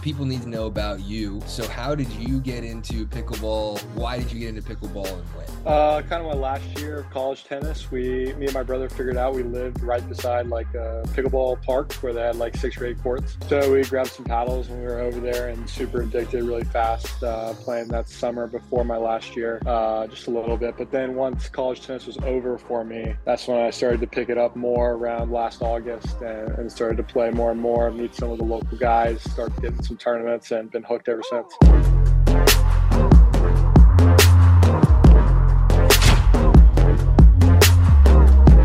people 0.00 0.24
need 0.24 0.42
to 0.42 0.48
know 0.48 0.66
about 0.66 1.00
you. 1.00 1.40
So, 1.46 1.66
how 1.68 1.94
did 1.94 2.10
you 2.12 2.40
get 2.40 2.64
into 2.64 3.06
pickleball? 3.06 3.80
Why 3.94 4.18
did 4.18 4.32
you 4.32 4.40
get 4.40 4.48
into 4.48 4.62
pickleball 4.62 5.06
and 5.06 5.24
when? 5.34 5.46
Uh, 5.66 6.02
kind 6.02 6.24
of 6.24 6.28
my 6.28 6.34
last 6.34 6.78
year 6.78 7.00
of 7.00 7.10
college 7.10 7.44
tennis. 7.44 7.90
We, 7.90 8.32
me 8.34 8.46
and 8.46 8.54
my 8.54 8.62
brother, 8.62 8.88
figured 8.88 9.16
out 9.16 9.34
we 9.34 9.42
lived 9.42 9.82
right 9.82 10.06
beside 10.08 10.46
like 10.46 10.72
a 10.74 11.02
pickleball 11.08 11.62
park 11.62 11.92
where 11.94 12.12
they 12.12 12.22
had 12.22 12.36
like 12.36 12.56
six 12.56 12.80
or 12.80 12.86
eight 12.86 13.02
courts. 13.02 13.36
So 13.48 13.72
we 13.72 13.82
grabbed 13.84 14.10
some 14.10 14.24
paddles 14.24 14.68
and 14.68 14.78
we 14.78 14.86
were 14.86 15.00
over 15.00 15.20
there 15.20 15.48
and 15.48 15.68
super 15.68 16.02
addicted 16.02 16.44
really 16.44 16.64
fast. 16.64 17.22
Uh, 17.22 17.54
playing 17.54 17.88
that 17.88 18.08
summer 18.08 18.46
before 18.46 18.84
my 18.84 18.96
last 18.96 19.36
year, 19.36 19.60
uh, 19.66 20.06
just 20.06 20.26
a 20.26 20.30
little 20.30 20.56
bit. 20.56 20.76
But 20.78 20.90
then 20.90 21.14
once 21.14 21.48
college 21.48 21.82
tennis 21.82 22.06
was 22.06 22.16
over 22.18 22.58
for 22.58 22.84
me, 22.84 23.14
that's 23.24 23.46
when 23.46 23.58
I 23.58 23.70
started 23.70 24.00
to 24.00 24.06
pick 24.06 24.28
it 24.28 24.38
up 24.38 24.56
more 24.56 24.92
around 24.92 25.30
last 25.30 25.62
August 25.62 26.20
and, 26.22 26.50
and 26.58 26.72
started 26.72 26.96
to 26.96 27.02
play 27.02 27.30
more 27.30 27.50
and 27.50 27.60
more, 27.60 27.90
meet 27.90 28.14
some 28.14 28.30
of 28.30 28.38
the 28.38 28.44
local 28.44 28.78
guys, 28.78 29.22
start 29.22 29.54
getting 29.60 29.82
some 29.90 29.96
tournaments, 29.96 30.52
and 30.52 30.70
been 30.70 30.84
hooked 30.84 31.08
ever 31.08 31.22
since. 31.28 31.52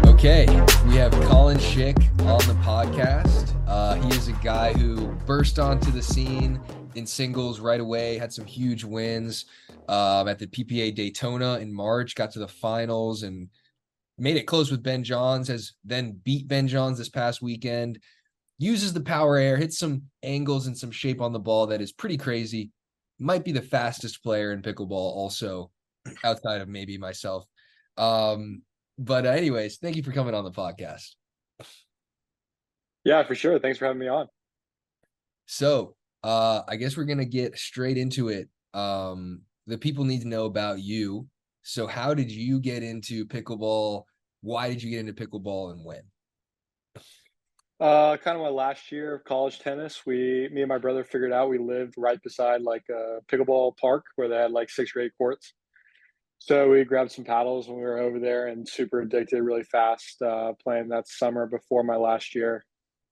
Okay, 0.06 0.46
we 0.86 0.96
have 0.96 1.12
Collin 1.24 1.58
Shick 1.58 1.98
on 2.20 2.40
the 2.46 2.56
podcast. 2.62 3.56
Uh, 3.68 3.96
he 3.96 4.10
is 4.10 4.28
a 4.28 4.34
guy 4.34 4.74
who 4.74 5.08
burst 5.26 5.58
onto 5.58 5.90
the 5.90 6.02
scene 6.02 6.62
in 6.94 7.08
singles 7.08 7.60
right 7.60 7.80
away, 7.80 8.20
had 8.20 8.32
some 8.32 8.46
huge 8.46 8.84
wins 8.84 9.46
um, 9.90 10.28
at 10.28 10.38
the 10.38 10.46
PPA 10.46 10.94
Daytona 10.94 11.58
in 11.58 11.74
March, 11.74 12.14
got 12.14 12.32
to 12.34 12.40
the 12.40 12.48
finals 12.48 13.24
and 13.24 13.50
made 14.20 14.38
it 14.38 14.44
close 14.44 14.70
with 14.70 14.84
Ben 14.84 15.04
Johns, 15.04 15.48
has 15.48 15.74
then 15.84 16.22
beat 16.24 16.48
Ben 16.48 16.68
Johns 16.68 17.00
this 17.00 17.10
past 17.10 17.42
weekend, 17.42 18.00
uses 18.58 18.94
the 18.94 19.02
power 19.02 19.38
air, 19.38 19.58
hits 19.58 19.78
some 19.78 20.04
angles 20.24 20.68
and 20.68 20.78
some 20.78 20.92
shape 20.92 21.22
on 21.22 21.34
the 21.34 21.40
ball 21.40 21.68
that 21.68 21.82
is 21.82 21.92
pretty 21.92 22.18
crazy. 22.18 22.72
Might 23.20 23.44
be 23.44 23.52
the 23.52 23.62
fastest 23.62 24.24
player 24.24 24.52
in 24.52 24.62
pickleball, 24.62 24.92
also 24.92 25.72
outside 26.24 26.62
of 26.62 26.68
maybe 26.68 26.98
myself. 26.98 27.46
Um, 27.98 28.62
but 28.98 29.26
uh, 29.26 29.30
anyways, 29.30 29.78
thank 29.78 29.96
you 29.96 30.04
for 30.04 30.12
coming 30.12 30.34
on 30.34 30.44
the 30.44 30.52
podcast. 30.52 31.16
Yeah, 33.04 33.24
for 33.24 33.36
sure. 33.36 33.60
Thanks 33.60 33.78
for 33.78 33.86
having 33.86 34.00
me 34.00 34.08
on. 34.08 34.28
So, 35.46 35.96
uh, 36.24 36.62
I 36.68 36.76
guess 36.76 36.98
we're 36.98 37.06
gonna 37.06 37.26
get 37.26 37.58
straight 37.58 37.98
into 37.98 38.30
it. 38.30 38.50
Um, 38.74 39.42
the 39.68 39.78
people 39.78 40.06
need 40.06 40.22
to 40.22 40.28
know 40.28 40.46
about 40.46 40.82
you. 40.82 41.28
So, 41.62 41.88
how 41.88 42.14
did 42.14 42.32
you 42.32 42.60
get 42.60 42.84
into 42.84 43.26
pickleball? 43.26 44.04
Why 44.42 44.70
did 44.70 44.82
you 44.82 44.90
get 44.90 45.08
into 45.08 45.14
pickleball 45.14 45.72
and 45.72 45.86
when? 45.86 46.02
Uh, 47.80 48.16
kind 48.18 48.38
of 48.38 48.44
my 48.44 48.50
last 48.50 48.90
year 48.90 49.16
of 49.16 49.26
college 49.26 49.60
tennis. 49.60 50.06
We, 50.06 50.48
me 50.52 50.62
and 50.62 50.70
my 50.70 50.78
brother, 50.78 51.04
figured 51.04 51.34
out 51.34 51.50
we 51.50 51.58
lived 51.58 51.96
right 51.98 52.22
beside 52.24 52.62
like 52.62 52.86
a 52.90 53.20
pickleball 53.28 53.78
park 53.78 54.06
where 54.16 54.30
they 54.30 54.38
had 54.38 54.52
like 54.52 54.70
six 54.70 54.96
or 54.96 55.02
eight 55.02 55.12
courts. 55.18 55.54
So 56.40 56.70
we 56.70 56.84
grabbed 56.86 57.12
some 57.12 57.26
paddles 57.26 57.68
when 57.68 57.78
we 57.78 57.84
were 57.84 57.98
over 57.98 58.20
there 58.20 58.48
and 58.48 58.68
super 58.68 59.02
addicted 59.02 59.42
really 59.42 59.64
fast. 59.64 60.22
Uh, 60.22 60.54
playing 60.64 60.90
that 60.90 61.08
summer 61.08 61.48
before 61.48 61.84
my 61.84 61.98
last 61.98 62.34
year, 62.34 62.64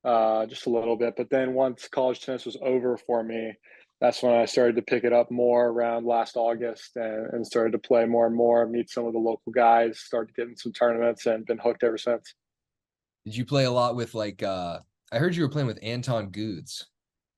uh, 0.05 0.45
just 0.45 0.65
a 0.65 0.69
little 0.69 0.95
bit. 0.95 1.15
But 1.17 1.29
then 1.29 1.53
once 1.53 1.87
college 1.89 2.21
tennis 2.21 2.45
was 2.45 2.57
over 2.61 2.95
for 2.95 3.21
me, 3.21 3.53
that's 3.99 4.23
when 4.23 4.33
I 4.33 4.45
started 4.45 4.75
to 4.77 4.81
pick 4.81 5.03
it 5.03 5.13
up 5.13 5.29
more 5.29 5.67
around 5.67 6.05
last 6.05 6.37
August 6.37 6.91
and, 6.95 7.33
and 7.33 7.45
started 7.45 7.71
to 7.71 7.79
play 7.79 8.05
more 8.05 8.27
and 8.27 8.35
more, 8.35 8.65
meet 8.67 8.89
some 8.89 9.05
of 9.05 9.13
the 9.13 9.19
local 9.19 9.51
guys, 9.51 9.99
started 9.99 10.35
getting 10.35 10.55
some 10.55 10.71
tournaments, 10.71 11.25
and 11.25 11.45
been 11.45 11.57
hooked 11.57 11.83
ever 11.83 11.97
since. 11.97 12.33
Did 13.25 13.35
you 13.35 13.45
play 13.45 13.65
a 13.65 13.71
lot 13.71 13.95
with 13.95 14.13
like? 14.13 14.43
uh 14.43 14.79
I 15.11 15.19
heard 15.19 15.35
you 15.35 15.43
were 15.43 15.49
playing 15.49 15.67
with 15.67 15.79
Anton 15.83 16.29
Goods. 16.29 16.87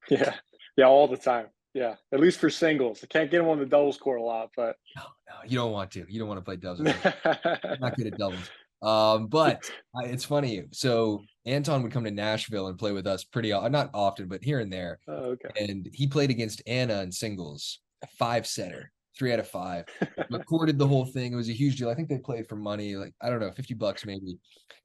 Yeah, 0.09 0.35
yeah, 0.77 0.85
all 0.85 1.07
the 1.07 1.17
time. 1.17 1.47
Yeah, 1.73 1.95
at 2.13 2.21
least 2.21 2.39
for 2.39 2.49
singles. 2.49 3.01
I 3.03 3.07
can't 3.07 3.29
get 3.29 3.41
him 3.41 3.49
on 3.49 3.59
the 3.59 3.65
doubles 3.65 3.97
court 3.97 4.21
a 4.21 4.23
lot, 4.23 4.49
but 4.55 4.77
no, 4.95 5.03
no, 5.27 5.35
you 5.45 5.57
don't 5.57 5.73
want 5.73 5.91
to. 5.91 6.05
You 6.07 6.19
don't 6.19 6.29
want 6.29 6.39
to 6.39 6.45
play 6.45 6.55
doubles. 6.55 6.81
not 7.81 7.97
good 7.97 8.07
at 8.07 8.17
doubles. 8.17 8.49
Um, 8.81 9.27
but 9.27 9.69
it's 10.03 10.23
funny. 10.23 10.63
So 10.71 11.23
Anton 11.45 11.83
would 11.83 11.91
come 11.91 12.03
to 12.03 12.11
Nashville 12.11 12.67
and 12.67 12.77
play 12.77 12.91
with 12.91 13.07
us 13.07 13.23
pretty 13.23 13.49
not 13.49 13.89
often, 13.93 14.27
but 14.27 14.43
here 14.43 14.59
and 14.59 14.71
there. 14.71 14.99
Oh, 15.07 15.35
okay. 15.35 15.49
And 15.59 15.89
he 15.91 16.07
played 16.07 16.29
against 16.29 16.61
Anna 16.67 17.01
in 17.01 17.11
singles, 17.11 17.79
a 18.03 18.07
five 18.19 18.45
setter, 18.47 18.91
three 19.17 19.33
out 19.33 19.39
of 19.39 19.47
five. 19.47 19.85
Recorded 20.29 20.77
the 20.77 20.87
whole 20.87 21.05
thing. 21.05 21.33
It 21.33 21.37
was 21.37 21.49
a 21.49 21.53
huge 21.53 21.77
deal. 21.77 21.89
I 21.89 21.95
think 21.95 22.09
they 22.09 22.17
played 22.17 22.47
for 22.47 22.55
money, 22.55 22.95
like 22.95 23.13
I 23.21 23.29
don't 23.29 23.39
know, 23.39 23.51
fifty 23.51 23.73
bucks 23.73 24.05
maybe. 24.05 24.37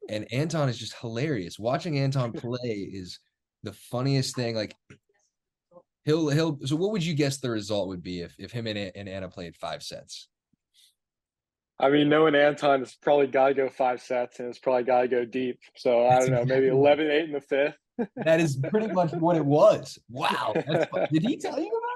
And 0.09 0.31
Anton 0.33 0.69
is 0.69 0.79
just 0.79 0.95
hilarious. 1.01 1.59
Watching 1.59 1.99
Anton 1.99 2.33
play 2.33 2.91
is 2.93 3.19
the 3.63 3.73
funniest 3.73 4.37
thing. 4.37 4.55
Like 4.55 4.75
he'll 6.05 6.29
he'll. 6.29 6.59
So 6.65 6.77
what 6.77 6.93
would 6.93 7.05
you 7.05 7.15
guess 7.15 7.39
the 7.39 7.51
result 7.51 7.89
would 7.89 8.03
be 8.03 8.21
if 8.21 8.35
if 8.39 8.53
him 8.53 8.67
and, 8.67 8.79
and 8.79 9.09
Anna 9.09 9.29
played 9.29 9.57
five 9.57 9.83
sets? 9.83 10.29
I 11.81 11.89
mean, 11.89 12.11
knowing 12.11 12.35
Anton, 12.35 12.83
it's 12.83 12.95
probably 12.95 13.27
got 13.27 13.49
to 13.49 13.55
go 13.55 13.69
five 13.71 14.03
sets 14.03 14.39
and 14.39 14.49
it's 14.49 14.59
probably 14.59 14.83
got 14.83 15.01
to 15.03 15.09
go 15.09 15.25
deep. 15.25 15.59
So 15.77 16.07
I 16.07 16.19
don't 16.19 16.31
know, 16.31 16.45
maybe 16.45 16.69
11 16.69 17.11
8 17.11 17.25
in 17.25 17.33
the 17.33 17.41
fifth. 17.41 17.75
that 18.17 18.39
is 18.39 18.61
pretty 18.69 18.89
much 18.89 19.13
what 19.13 19.37
it 19.37 19.45
was. 19.45 19.99
Wow. 20.11 20.53
Did 20.55 21.23
he 21.23 21.39
tell 21.39 21.59
you 21.59 21.69
about? 21.69 21.90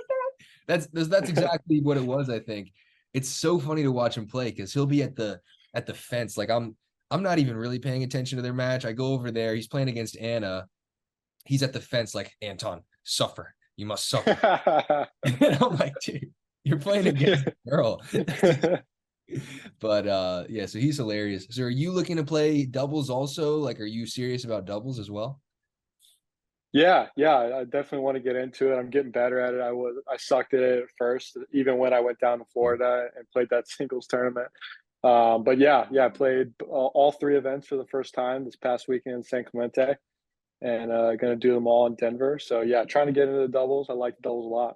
That's, 0.66 0.86
that's 0.86 1.28
exactly 1.28 1.80
what 1.80 1.96
it 1.96 2.04
was, 2.04 2.30
I 2.30 2.38
think. 2.40 2.72
It's 3.12 3.28
so 3.28 3.58
funny 3.58 3.82
to 3.82 3.92
watch 3.92 4.16
him 4.16 4.26
play 4.26 4.50
because 4.50 4.72
he'll 4.72 4.86
be 4.86 5.02
at 5.02 5.14
the 5.14 5.40
at 5.74 5.86
the 5.86 5.94
fence. 5.94 6.36
Like 6.36 6.50
I'm 6.50 6.76
I'm 7.10 7.22
not 7.22 7.38
even 7.38 7.56
really 7.56 7.78
paying 7.78 8.02
attention 8.02 8.36
to 8.36 8.42
their 8.42 8.52
match. 8.52 8.84
I 8.84 8.92
go 8.92 9.12
over 9.12 9.30
there, 9.30 9.54
he's 9.54 9.68
playing 9.68 9.88
against 9.88 10.16
Anna. 10.16 10.66
He's 11.44 11.62
at 11.62 11.72
the 11.72 11.80
fence, 11.80 12.14
like, 12.14 12.32
Anton, 12.40 12.82
suffer. 13.04 13.54
You 13.76 13.86
must 13.86 14.08
suffer. 14.08 14.36
and 15.24 15.58
I'm 15.62 15.76
like, 15.76 15.94
dude, 16.02 16.32
you're 16.64 16.78
playing 16.78 17.06
against 17.06 17.46
a 17.46 17.54
girl 17.68 18.02
but 19.80 20.06
uh 20.06 20.44
yeah 20.48 20.66
so 20.66 20.78
he's 20.78 20.96
hilarious 20.96 21.46
so 21.50 21.62
are 21.62 21.70
you 21.70 21.92
looking 21.92 22.16
to 22.16 22.24
play 22.24 22.64
doubles 22.64 23.10
also 23.10 23.58
like 23.58 23.80
are 23.80 23.86
you 23.86 24.06
serious 24.06 24.44
about 24.44 24.64
doubles 24.64 24.98
as 24.98 25.10
well 25.10 25.40
yeah 26.74 27.06
yeah 27.16 27.60
i 27.60 27.64
definitely 27.64 28.00
want 28.00 28.16
to 28.16 28.20
get 28.20 28.34
into 28.34 28.72
it 28.72 28.76
i'm 28.76 28.90
getting 28.90 29.12
better 29.12 29.38
at 29.38 29.54
it 29.54 29.60
i 29.60 29.70
was 29.70 29.94
i 30.10 30.16
sucked 30.16 30.52
at 30.54 30.60
it 30.60 30.82
at 30.82 30.88
first 30.98 31.38
even 31.52 31.78
when 31.78 31.94
i 31.94 32.00
went 32.00 32.18
down 32.18 32.38
to 32.38 32.44
florida 32.52 33.06
and 33.16 33.30
played 33.32 33.48
that 33.48 33.66
singles 33.68 34.06
tournament 34.06 34.48
um, 35.04 35.44
but 35.44 35.56
yeah 35.56 35.86
yeah 35.92 36.04
i 36.04 36.08
played 36.08 36.52
all 36.68 37.12
three 37.12 37.36
events 37.36 37.68
for 37.68 37.76
the 37.76 37.86
first 37.86 38.12
time 38.12 38.44
this 38.44 38.56
past 38.56 38.88
weekend 38.88 39.16
in 39.16 39.22
san 39.22 39.44
clemente 39.44 39.94
and 40.62 40.90
uh 40.90 41.14
gonna 41.14 41.36
do 41.36 41.54
them 41.54 41.68
all 41.68 41.86
in 41.86 41.94
denver 41.94 42.40
so 42.40 42.60
yeah 42.60 42.84
trying 42.84 43.06
to 43.06 43.12
get 43.12 43.28
into 43.28 43.40
the 43.40 43.48
doubles 43.48 43.86
i 43.88 43.92
like 43.92 44.16
the 44.16 44.22
doubles 44.22 44.46
a 44.46 44.48
lot 44.48 44.74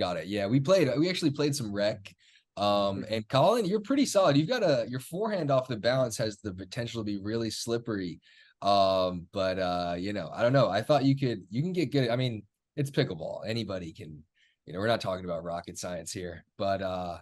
got 0.00 0.16
it 0.16 0.26
yeah 0.26 0.46
we 0.46 0.58
played 0.58 0.90
we 0.98 1.08
actually 1.08 1.30
played 1.30 1.54
some 1.54 1.72
rec 1.72 2.12
um, 2.58 2.64
mm-hmm. 2.66 3.14
and 3.14 3.28
Collin, 3.28 3.64
you're 3.64 3.80
pretty 3.80 4.04
solid. 4.04 4.36
You've 4.36 4.46
got 4.46 4.62
a 4.62 4.84
your 4.86 5.00
forehand 5.00 5.50
off 5.50 5.68
the 5.68 5.76
balance 5.78 6.18
has 6.18 6.36
the 6.36 6.52
potential 6.52 7.00
to 7.00 7.04
be 7.06 7.16
really 7.16 7.48
slippery. 7.48 8.20
Um, 8.62 9.26
but 9.32 9.58
uh, 9.58 9.96
you 9.98 10.12
know, 10.12 10.30
I 10.32 10.42
don't 10.42 10.52
know. 10.52 10.68
I 10.68 10.82
thought 10.82 11.04
you 11.04 11.16
could 11.16 11.44
you 11.50 11.62
can 11.62 11.72
get 11.72 11.90
good. 11.90 12.08
I 12.08 12.16
mean, 12.16 12.44
it's 12.76 12.90
pickleball. 12.90 13.40
Anybody 13.46 13.92
can, 13.92 14.22
you 14.66 14.72
know, 14.72 14.78
we're 14.78 14.86
not 14.86 15.00
talking 15.00 15.24
about 15.24 15.44
rocket 15.44 15.78
science 15.78 16.12
here, 16.12 16.44
but 16.56 16.82
uh 16.82 17.18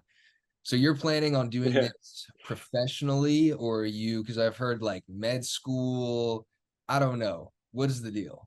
so 0.62 0.76
you're 0.76 0.96
planning 0.96 1.34
on 1.34 1.48
doing 1.48 1.72
yeah. 1.72 1.80
this 1.80 2.26
professionally 2.44 3.52
or 3.52 3.86
you 3.86 4.22
because 4.22 4.38
I've 4.38 4.56
heard 4.56 4.82
like 4.82 5.02
med 5.08 5.44
school. 5.44 6.46
I 6.88 6.98
don't 6.98 7.18
know. 7.18 7.52
What 7.72 7.88
is 7.90 8.02
the 8.02 8.10
deal? 8.10 8.46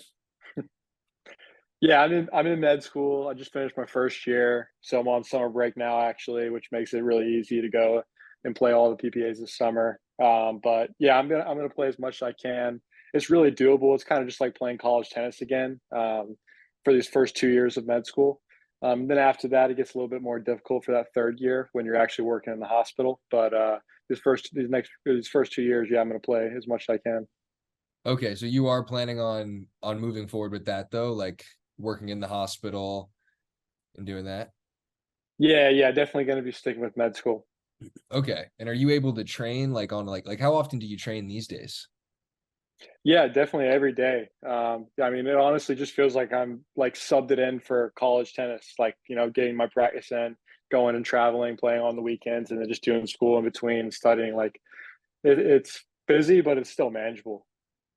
Yeah, 1.81 2.01
I'm 2.01 2.13
in 2.15 2.29
I'm 2.33 2.47
in 2.47 2.61
med 2.61 2.83
school. 2.83 3.29
I 3.29 3.35
just 3.35 3.53
finished 3.53 3.77
my 3.77 3.85
first 3.85 4.27
year, 4.27 4.71
so 4.81 4.99
I'm 4.99 5.07
on 5.07 5.23
summer 5.23 5.51
break 5.51 5.77
now, 5.77 6.01
actually, 6.01 6.49
which 6.49 6.69
makes 6.73 6.95
it 6.95 7.03
really 7.03 7.27
easy 7.27 7.61
to 7.61 7.69
go 7.69 8.03
and 8.45 8.57
play 8.57 8.73
all 8.73 8.89
the 8.89 8.97
PPAs 8.97 9.39
this 9.39 9.59
summer. 9.59 10.01
Um, 10.23 10.61
but 10.63 10.91
yeah, 10.99 11.17
I'm 11.19 11.29
gonna 11.29 11.45
I'm 11.45 11.57
gonna 11.57 11.69
play 11.69 11.89
as 11.89 11.99
much 11.99 12.23
as 12.23 12.29
I 12.29 12.33
can. 12.33 12.81
It's 13.13 13.31
really 13.31 13.51
doable. 13.51 13.95
It's 13.95 14.05
kind 14.05 14.21
of 14.23 14.29
just 14.29 14.41
like 14.41 14.55
playing 14.57 14.79
college 14.79 15.11
tennis 15.11 15.41
again 15.41 15.81
um, 15.95 16.37
for 16.85 16.93
these 16.93 17.09
first 17.09 17.37
two 17.37 17.49
years 17.49 17.77
of 17.77 17.87
med 17.87 18.07
school. 18.07 18.41
Um, 18.83 19.07
then 19.07 19.19
after 19.19 19.49
that, 19.49 19.71
it 19.71 19.77
gets 19.77 19.95
a 19.95 19.99
little 19.99 20.09
bit 20.09 20.23
more 20.23 20.39
difficult 20.39 20.85
for 20.85 20.93
that 20.93 21.07
third 21.15 21.39
year 21.39 21.69
when 21.73 21.87
you're 21.87 21.97
actually 21.97 22.27
working 22.27 22.53
in 22.53 22.61
the 22.61 22.67
hospital. 22.67 23.21
But 23.31 23.55
uh, 23.55 23.79
these 24.09 24.19
first 24.21 24.51
these 24.53 24.69
next 24.69 24.91
these 25.05 25.29
first 25.29 25.53
two 25.53 25.63
years, 25.63 25.89
yeah, 25.91 26.01
I'm 26.01 26.09
gonna 26.09 26.21
play 26.21 26.51
as 26.57 26.67
much 26.67 26.87
as 26.89 26.95
I 26.95 26.99
can. 26.99 27.27
Okay, 28.07 28.35
so 28.35 28.47
you 28.47 28.67
are 28.67 28.85
planning 28.85 29.21
on 29.21 29.67
on 29.83 30.01
moving 30.01 30.29
forward 30.29 30.53
with 30.53 30.67
that 30.67 30.91
though, 30.91 31.13
like 31.13 31.45
working 31.79 32.11
in 32.11 32.21
the 32.21 32.29
hospital 32.29 33.11
and 33.97 34.07
doing 34.07 34.27
that? 34.27 34.51
Yeah, 35.39 35.69
yeah, 35.69 35.91
definitely 35.91 36.25
going 36.25 36.39
to 36.39 36.43
be 36.43 36.53
sticking 36.53 36.81
with 36.81 36.97
med 36.97 37.17
school. 37.17 37.47
Okay. 38.13 38.45
And 38.59 38.69
are 38.69 38.75
you 38.75 38.91
able 38.91 39.15
to 39.15 39.25
train 39.25 39.73
like 39.73 39.93
on 39.93 40.07
like 40.07 40.27
like 40.27 40.41
how 40.41 40.55
often 40.55 40.79
do 40.79 40.87
you 40.87 40.97
train 40.97 41.27
these 41.27 41.47
days? 41.47 41.89
Yeah, 43.05 43.29
definitely 43.29 43.69
every 43.69 43.93
day. 43.93 44.29
Um, 44.47 44.87
I 45.03 45.11
mean, 45.11 45.27
it 45.27 45.37
honestly 45.37 45.75
just 45.75 45.93
feels 45.93 46.15
like 46.15 46.33
I'm 46.33 46.65
like 46.75 46.95
subbed 46.95 47.31
it 47.31 47.39
in 47.39 47.61
for 47.61 47.93
college 47.97 48.33
tennis, 48.33 48.75
like, 48.79 48.97
you 49.09 49.15
know, 49.17 49.31
getting 49.31 49.57
my 49.57 49.67
practice 49.67 50.11
in, 50.11 50.37
going 50.71 50.97
and 50.97 51.05
traveling, 51.05 51.57
playing 51.57 51.83
on 51.83 51.97
the 51.97 52.03
weekends, 52.03 52.51
and 52.51 52.61
then 52.61 52.69
just 52.69 52.83
doing 52.83 53.07
school 53.07 53.39
in 53.39 53.45
between, 53.45 53.91
studying. 53.91 54.35
Like, 54.35 54.61
it, 55.23 55.39
it's 55.39 55.85
busy, 56.09 56.41
but 56.41 56.59
it's 56.59 56.71
still 56.71 56.91
manageable. 56.91 57.47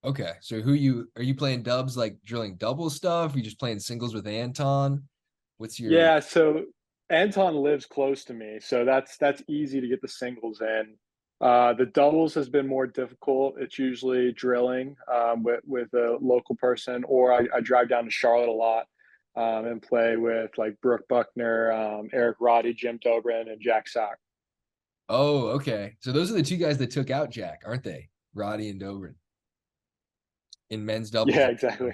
Okay, 0.04 0.34
so 0.42 0.62
who 0.62 0.74
you 0.74 1.10
are 1.16 1.24
you 1.24 1.36
playing 1.36 1.64
dubs 1.64 1.98
like 1.98 2.18
drilling 2.24 2.56
double 2.58 2.90
stuff? 2.90 3.34
Are 3.34 3.38
you 3.38 3.44
just 3.44 3.60
playing 3.60 3.80
singles 3.80 4.14
with 4.14 4.28
Anton? 4.28 5.08
What's 5.58 5.80
your 5.80 5.92
Yeah, 5.92 6.20
so 6.20 6.66
Anton 7.10 7.56
lives 7.56 7.86
close 7.86 8.24
to 8.26 8.34
me, 8.34 8.60
so 8.60 8.84
that's 8.86 9.18
that's 9.18 9.42
easy 9.48 9.80
to 9.82 9.88
get 9.88 10.02
the 10.02 10.08
singles 10.08 10.62
in. 10.62 10.96
Uh, 11.40 11.74
the 11.74 11.86
doubles 11.86 12.34
has 12.34 12.50
been 12.50 12.68
more 12.68 12.88
difficult. 12.88 13.56
It's 13.60 13.78
usually 13.78 14.32
drilling 14.34 14.96
um, 15.12 15.44
with 15.44 15.62
with 15.66 15.94
a 15.94 16.18
local 16.22 16.56
person, 16.56 17.04
or 17.08 17.34
I, 17.34 17.48
I 17.56 17.62
drive 17.62 17.90
down 17.90 18.06
to 18.06 18.12
Charlotte 18.12 18.50
a 18.50 18.52
lot 18.52 18.86
um, 19.36 19.66
and 19.66 19.82
play 19.82 20.18
with 20.18 20.52
like 20.58 20.80
Brooke 20.82 21.08
Buckner, 21.08 21.72
um, 21.72 22.10
Eric 22.12 22.38
Roddy, 22.40 22.74
Jim 22.74 23.00
Dobrin, 23.06 23.52
and 23.52 23.62
Jack 23.62 23.88
Sock. 23.88 24.18
Oh, 25.10 25.48
okay. 25.50 25.96
So 26.02 26.12
those 26.12 26.32
are 26.32 26.36
the 26.36 26.44
two 26.44 26.58
guys 26.58 26.78
that 26.80 26.92
took 26.92 27.10
out 27.10 27.30
Jack, 27.30 27.62
aren't 27.66 27.84
they? 27.84 28.10
Roddy 28.34 28.70
and 28.70 28.82
Dobrin 28.82 29.16
in 30.70 30.86
men's 30.86 31.10
doubles. 31.10 31.36
Yeah, 31.36 31.48
exactly. 31.48 31.94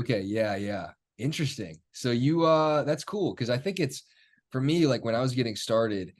okay, 0.00 0.20
yeah, 0.20 0.56
yeah. 0.56 0.88
Interesting. 1.18 1.78
So 1.92 2.10
you 2.10 2.44
uh 2.44 2.84
that's 2.84 3.04
cool 3.04 3.34
because 3.34 3.50
I 3.50 3.58
think 3.58 3.80
it's 3.80 4.04
for 4.50 4.60
me, 4.60 4.86
like 4.86 5.04
when 5.04 5.14
I 5.14 5.20
was 5.20 5.34
getting 5.34 5.56
started, 5.56 6.12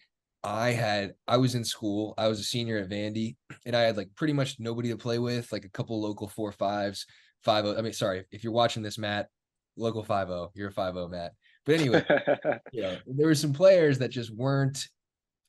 I 0.45 0.71
had 0.71 1.15
I 1.27 1.37
was 1.37 1.55
in 1.55 1.65
school, 1.65 2.15
I 2.17 2.29
was 2.29 2.41
a 2.41 2.45
senior 2.45 2.79
at 2.79 2.89
Vandy, 2.89 3.37
and 3.67 3.75
I 3.75 3.83
had 3.83 3.97
like 3.97 4.09
pretty 4.15 4.33
much 4.33 4.57
nobody 4.59 4.91
to 4.91 4.97
play 4.97 5.19
with, 5.19 5.51
like 5.53 5.65
a 5.65 5.71
couple 5.71 6.01
local 6.01 6.29
four 6.29 6.53
fives, 6.53 7.07
five 7.43 7.65
oh. 7.65 7.77
I 7.77 7.83
mean, 7.83 7.93
sorry, 7.93 8.25
if 8.31 8.45
you're 8.45 8.53
watching 8.53 8.83
this, 8.83 8.99
Matt, 8.99 9.29
local 9.77 10.05
five 10.05 10.31
oh, 10.31 10.51
you're 10.55 10.69
a 10.69 10.73
five 10.73 10.97
oh, 10.97 11.09
Matt. 11.09 11.33
But 11.67 11.81
anyway, 11.81 12.05
you 12.73 12.83
know, 12.83 12.97
there 13.07 13.27
were 13.27 13.35
some 13.35 13.53
players 13.53 13.99
that 13.99 14.11
just 14.11 14.35
weren't 14.35 14.89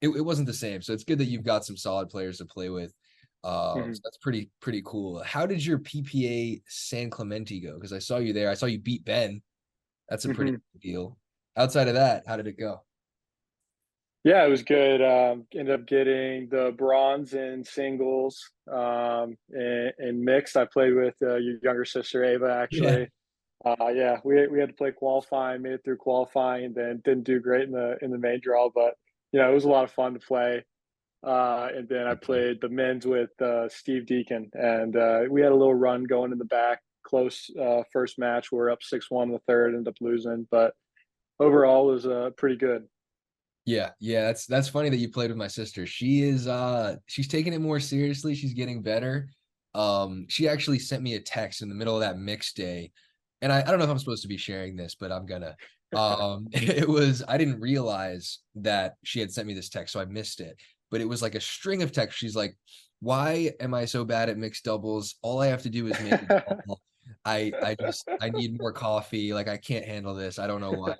it, 0.02 0.10
it 0.10 0.22
wasn't 0.22 0.48
the 0.48 0.54
same. 0.54 0.81
So 0.81 0.94
it's 0.94 1.04
good 1.04 1.20
that 1.20 1.26
you've 1.26 1.44
got 1.44 1.66
some 1.66 1.78
solid 1.78 2.10
players 2.10 2.38
to 2.38 2.46
play 2.46 2.70
with. 2.70 2.94
Um, 3.44 3.54
mm-hmm. 3.54 3.94
so 3.94 4.02
that's 4.04 4.18
pretty 4.18 4.50
pretty 4.60 4.81
cool. 4.86 5.24
How 5.24 5.46
did 5.46 5.66
your 5.66 5.80
PPA 5.80 6.62
San 6.68 7.10
Clemente 7.10 7.60
go? 7.60 7.76
Because 7.76 7.94
I 7.94 8.00
saw 8.00 8.18
you 8.18 8.34
there. 8.34 8.50
I 8.50 8.54
saw 8.54 8.66
you 8.66 8.80
beat 8.80 9.06
Ben. 9.06 9.42
That's 10.10 10.26
a 10.26 10.34
pretty 10.34 10.54
mm-hmm. 10.54 10.80
deal. 10.81 11.18
Outside 11.59 11.89
of 11.89 11.95
that, 11.95 12.23
how 12.25 12.38
did 12.38 12.47
it 12.47 12.57
go? 12.57 12.81
Yeah, 14.23 14.45
it 14.45 14.50
was 14.50 14.63
good. 14.63 15.01
Um, 15.01 15.45
ended 15.53 15.73
up 15.73 15.85
getting 15.85 16.47
the 16.50 16.73
bronze 16.77 17.33
in 17.33 17.65
singles 17.65 18.50
um, 18.71 19.38
and, 19.50 19.91
and 19.97 20.21
mixed. 20.23 20.56
I 20.56 20.65
played 20.65 20.95
with 20.95 21.15
uh, 21.21 21.35
your 21.35 21.57
younger 21.61 21.85
sister 21.85 22.23
Ava 22.23 22.50
actually. 22.50 23.09
Yeah. 23.65 23.75
Uh, 23.77 23.88
yeah, 23.89 24.17
we 24.23 24.47
we 24.47 24.57
had 24.57 24.69
to 24.69 24.75
play 24.75 24.91
qualifying, 24.91 25.61
made 25.61 25.73
it 25.73 25.81
through 25.83 25.97
qualifying, 25.97 26.63
and 26.65 26.75
then 26.75 27.01
didn't 27.03 27.25
do 27.25 27.41
great 27.41 27.63
in 27.63 27.71
the 27.71 27.97
in 28.01 28.09
the 28.09 28.17
main 28.17 28.39
draw. 28.41 28.69
But 28.73 28.94
you 29.33 29.39
know, 29.41 29.51
it 29.51 29.53
was 29.53 29.65
a 29.65 29.69
lot 29.69 29.83
of 29.83 29.91
fun 29.91 30.13
to 30.13 30.19
play. 30.19 30.63
Uh, 31.21 31.67
and 31.75 31.89
then 31.89 32.07
I 32.07 32.15
played 32.15 32.61
the 32.61 32.69
men's 32.69 33.06
with 33.06 33.31
uh, 33.41 33.67
Steve 33.67 34.06
Deakin, 34.06 34.50
and 34.53 34.95
uh, 34.95 35.23
we 35.29 35.41
had 35.41 35.51
a 35.51 35.56
little 35.56 35.75
run 35.75 36.06
going 36.06 36.31
in 36.31 36.38
the 36.38 36.45
back. 36.45 36.79
Close 37.03 37.50
uh, 37.61 37.83
first 37.91 38.17
match, 38.17 38.50
we 38.50 38.59
are 38.59 38.69
up 38.69 38.81
six 38.81 39.11
one 39.11 39.27
in 39.27 39.33
the 39.33 39.41
third, 39.45 39.73
ended 39.75 39.89
up 39.89 39.95
losing, 40.00 40.47
but 40.50 40.73
overall 41.39 41.88
was 41.88 42.06
uh, 42.06 42.31
pretty 42.38 42.56
good. 42.56 42.88
Yeah, 43.65 43.91
yeah, 44.00 44.24
that's 44.24 44.45
that's 44.45 44.68
funny 44.68 44.89
that 44.89 44.97
you 44.97 45.09
played 45.09 45.30
with 45.30 45.38
my 45.38 45.47
sister. 45.47 45.86
She 45.86 46.24
is 46.24 46.47
uh 46.47 46.95
she's 47.06 47.27
taking 47.27 47.53
it 47.53 47.62
more 47.62 47.80
seriously. 47.80 48.33
She's 48.33 48.53
getting 48.53 48.81
better. 48.81 49.30
Um, 49.75 50.25
she 50.27 50.47
actually 50.47 50.80
sent 50.80 51.03
me 51.03 51.15
a 51.15 51.19
text 51.19 51.62
in 51.62 51.69
the 51.69 51.75
middle 51.75 51.94
of 51.94 52.01
that 52.01 52.18
mix 52.18 52.53
day, 52.53 52.91
and 53.41 53.51
I, 53.51 53.62
I 53.62 53.63
don't 53.65 53.77
know 53.77 53.86
if 53.86 53.91
I'm 53.91 54.00
supposed 54.00 54.24
to 54.24 54.27
be 54.27 54.38
sharing 54.38 54.75
this, 54.75 54.95
but 54.95 55.12
I'm 55.12 55.25
gonna. 55.25 55.56
Um, 55.95 56.47
it 56.51 56.88
was 56.88 57.24
I 57.27 57.38
didn't 57.38 57.59
realize 57.59 58.39
that 58.56 58.95
she 59.03 59.19
had 59.19 59.31
sent 59.31 59.47
me 59.47 59.53
this 59.53 59.69
text, 59.69 59.94
so 59.94 60.00
I 60.00 60.06
missed 60.06 60.42
it. 60.42 60.57
But 60.89 61.01
it 61.01 61.07
was 61.07 61.21
like 61.21 61.35
a 61.35 61.42
string 61.42 61.83
of 61.83 61.92
texts. 61.92 62.19
She's 62.19 62.35
like, 62.35 62.57
"Why 63.01 63.51
am 63.59 63.75
I 63.75 63.85
so 63.85 64.03
bad 64.03 64.30
at 64.30 64.38
mixed 64.38 64.65
doubles? 64.65 65.15
All 65.21 65.39
I 65.39 65.47
have 65.47 65.62
to 65.63 65.69
do 65.69 65.85
is 65.85 66.00
make 66.00 66.19
I 67.25 67.51
I 67.63 67.75
just 67.75 68.07
I 68.21 68.29
need 68.33 68.59
more 68.59 68.71
coffee. 68.71 69.33
Like 69.33 69.47
I 69.47 69.57
can't 69.57 69.85
handle 69.85 70.13
this. 70.13 70.39
I 70.39 70.47
don't 70.47 70.61
know 70.61 70.71
why. 70.71 70.95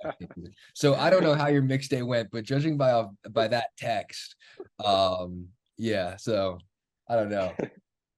so 0.74 0.94
I 0.94 1.10
don't 1.10 1.22
know 1.22 1.34
how 1.34 1.48
your 1.48 1.62
mix 1.62 1.88
day 1.88 2.02
went, 2.02 2.30
but 2.30 2.44
judging 2.44 2.76
by 2.76 3.04
by 3.30 3.48
that 3.48 3.68
text, 3.76 4.36
um, 4.84 5.48
yeah. 5.76 6.16
So 6.16 6.58
I 7.08 7.16
don't 7.16 7.30
know, 7.30 7.52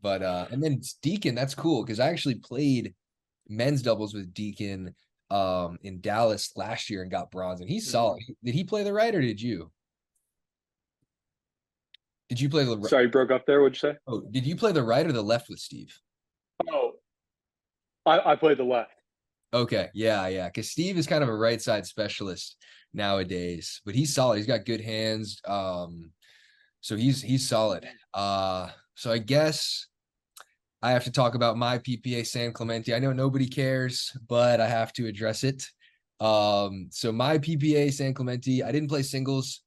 but 0.02 0.22
uh, 0.22 0.46
and 0.50 0.62
then 0.62 0.80
Deakin, 1.02 1.34
that's 1.34 1.54
cool 1.54 1.82
because 1.82 2.00
I 2.00 2.08
actually 2.08 2.36
played 2.36 2.94
men's 3.48 3.82
doubles 3.82 4.14
with 4.14 4.32
Deakin 4.34 4.94
um 5.30 5.78
in 5.82 6.00
Dallas 6.00 6.52
last 6.56 6.90
year 6.90 7.02
and 7.02 7.10
got 7.10 7.30
bronze, 7.30 7.60
and 7.60 7.70
he's 7.70 7.90
solid. 7.90 8.22
Mm. 8.22 8.36
Did 8.44 8.54
he 8.54 8.64
play 8.64 8.82
the 8.82 8.92
right 8.92 9.14
or 9.14 9.20
did 9.20 9.40
you? 9.40 9.70
Did 12.28 12.40
you 12.40 12.48
play 12.48 12.64
the? 12.64 12.78
Right? 12.78 12.88
Sorry, 12.88 13.06
broke 13.08 13.30
up 13.30 13.44
there. 13.46 13.60
What'd 13.60 13.76
you 13.82 13.90
say? 13.90 13.98
Oh, 14.06 14.22
did 14.30 14.46
you 14.46 14.56
play 14.56 14.72
the 14.72 14.82
right 14.82 15.06
or 15.06 15.12
the 15.12 15.22
left 15.22 15.50
with 15.50 15.58
Steve? 15.58 15.94
Oh, 16.70 16.92
I, 18.06 18.32
I 18.32 18.36
played 18.36 18.58
the 18.58 18.64
left. 18.64 18.90
Okay, 19.54 19.88
yeah, 19.94 20.26
yeah. 20.28 20.46
Because 20.46 20.70
Steve 20.70 20.96
is 20.96 21.06
kind 21.06 21.22
of 21.22 21.28
a 21.28 21.34
right 21.34 21.60
side 21.60 21.86
specialist 21.86 22.56
nowadays, 22.94 23.80
but 23.84 23.94
he's 23.94 24.14
solid. 24.14 24.38
He's 24.38 24.46
got 24.46 24.64
good 24.64 24.80
hands. 24.80 25.40
Um, 25.46 26.10
so 26.80 26.96
he's 26.96 27.22
he's 27.22 27.46
solid. 27.46 27.86
Uh, 28.14 28.70
so 28.94 29.12
I 29.12 29.18
guess 29.18 29.86
I 30.82 30.90
have 30.90 31.04
to 31.04 31.12
talk 31.12 31.34
about 31.34 31.56
my 31.56 31.78
PPA 31.78 32.26
San 32.26 32.52
Clemente. 32.52 32.94
I 32.94 32.98
know 32.98 33.12
nobody 33.12 33.46
cares, 33.46 34.16
but 34.28 34.60
I 34.60 34.68
have 34.68 34.92
to 34.94 35.06
address 35.06 35.44
it. 35.44 35.64
Um, 36.18 36.88
so 36.90 37.12
my 37.12 37.38
PPA 37.38 37.92
San 37.92 38.14
Clemente, 38.14 38.62
I 38.62 38.72
didn't 38.72 38.88
play 38.88 39.02
singles. 39.02 39.62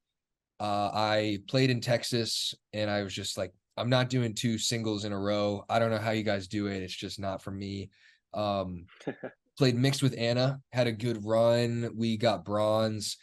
Uh, 0.60 0.90
I 0.94 1.40
played 1.48 1.70
in 1.70 1.80
Texas, 1.82 2.54
and 2.74 2.90
I 2.90 3.04
was 3.04 3.14
just 3.14 3.38
like, 3.38 3.54
I'm 3.78 3.90
not 3.90 4.10
doing 4.10 4.34
two 4.34 4.58
singles 4.58 5.06
in 5.06 5.12
a 5.12 5.20
row. 5.20 5.66
I 5.70 5.80
don't 5.80 5.92
know 5.92 5.98
how 5.98 6.12
you 6.12 6.24
guys 6.24 6.48
do 6.48 6.68
it. 6.68 6.82
It's 6.82 6.96
just 6.96 7.20
not 7.20 7.42
for 7.42 7.52
me. 7.52 7.90
Um, 8.36 8.86
played 9.58 9.76
mixed 9.76 10.04
with 10.04 10.16
Anna, 10.18 10.60
had 10.74 10.88
a 10.88 10.92
good 10.92 11.26
run. 11.26 11.90
We 11.96 12.18
got 12.18 12.46
bronze, 12.46 13.18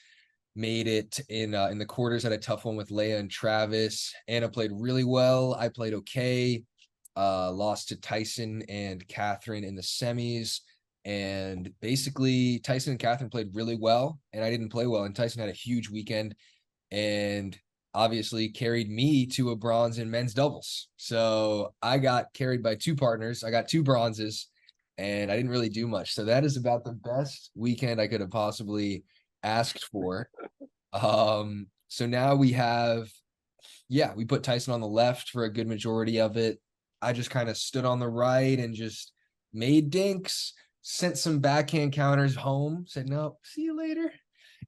made 0.57 0.87
it 0.87 1.21
in 1.29 1.55
uh, 1.55 1.69
in 1.69 1.79
the 1.79 1.87
quarters. 1.87 2.23
Had 2.23 2.33
a 2.33 2.39
tough 2.39 2.65
one 2.65 2.77
with 2.77 2.89
Leia 2.89 3.19
and 3.19 3.31
Travis. 3.31 4.13
Anna 4.29 4.49
played 4.49 4.71
really 4.75 5.05
well. 5.05 5.55
I 5.55 5.69
played 5.69 5.95
okay. 5.95 6.65
Uh, 7.15 7.53
lost 7.53 7.89
to 7.89 7.97
Tyson 7.97 8.63
and 8.69 9.07
Catherine 9.07 9.65
in 9.65 9.75
the 9.75 9.83
semis. 9.83 10.61
And 11.05 11.71
basically, 11.81 12.61
Tyson 12.61 12.93
and 12.93 13.01
Catherine 13.01 13.29
played 13.29 13.55
really 13.55 13.77
well, 13.77 14.21
and 14.33 14.45
I 14.45 14.51
didn't 14.51 14.71
play 14.71 14.87
well. 14.87 15.05
And 15.05 15.15
Tyson 15.15 15.41
had 15.41 15.51
a 15.51 15.53
huge 15.53 15.91
weekend, 15.91 16.35
and 16.91 17.59
obviously 17.95 18.49
carried 18.49 18.89
me 18.89 19.27
to 19.27 19.51
a 19.51 19.57
bronze 19.57 19.99
in 19.99 20.11
men's 20.11 20.33
doubles. 20.33 20.89
So 20.97 21.75
I 21.83 21.99
got 21.99 22.33
carried 22.33 22.63
by 22.63 22.77
two 22.77 22.95
partners. 22.95 23.45
I 23.45 23.51
got 23.51 23.69
two 23.69 23.83
bronzes 23.83 24.49
and 24.99 25.31
I 25.31 25.37
didn't 25.37 25.51
really 25.51 25.69
do 25.69 25.87
much. 25.87 26.15
So 26.15 26.25
that 26.25 26.45
is 26.45 26.57
about 26.57 26.85
the 26.85 26.93
best 26.93 27.51
weekend 27.55 28.01
I 28.01 28.09
could 28.09 28.21
have 28.21 28.31
possibly 28.31 29.05
asked 29.43 29.85
for. 29.85 30.29
Um, 30.93 31.67
so 31.89 32.07
now 32.07 32.35
we 32.35 32.53
have, 32.53 33.09
yeah, 33.89 34.15
we 34.15 34.25
put 34.25 34.43
Tyson 34.43 34.75
on 34.75 34.81
the 34.81 34.87
left 34.87 35.31
for 35.31 35.45
a 35.45 35.53
good 35.53 35.67
majority 35.69 36.21
of 36.21 36.37
it. 36.37 36.61
I 37.01 37.13
just 37.13 37.31
kind 37.31 37.49
of 37.49 37.57
stood 37.57 37.85
on 37.85 37.99
the 37.99 38.09
right 38.09 38.59
and 38.59 38.75
just 38.75 39.13
made 39.53 39.91
dinks, 39.91 40.53
sent 40.83 41.19
some 41.19 41.41
backhand 41.41 41.93
counters 41.93 42.35
home, 42.35 42.85
said, 42.87 43.09
no, 43.09 43.39
see 43.43 43.63
you 43.63 43.77
later. 43.77 44.13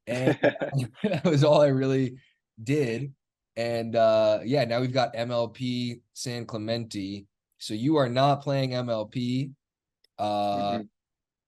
And 0.07 0.39
that 1.03 1.25
was 1.25 1.45
all 1.45 1.61
I 1.61 1.69
really 1.69 2.17
did. 2.63 3.13
And 3.57 3.95
uh 3.95 4.41
yeah, 4.45 4.65
now 4.65 4.81
we've 4.81 4.93
got 4.93 5.15
MLP 5.15 6.01
San 6.13 6.45
Clemente. 6.45 7.27
So 7.59 7.73
you 7.73 7.97
are 7.97 8.09
not 8.09 8.43
playing 8.43 8.71
MLP. 8.71 9.53
Uh, 10.19 10.73
mm-hmm. 10.73 10.83